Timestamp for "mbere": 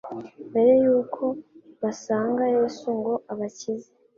0.49-0.71